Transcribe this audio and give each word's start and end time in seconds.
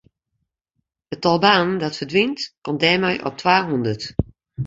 It 1.13 1.21
tal 1.23 1.37
banen 1.45 1.75
dat 1.81 1.97
ferdwynt 1.99 2.41
komt 2.63 2.81
dêrmei 2.83 3.17
op 3.27 3.35
twahûndert. 3.41 4.03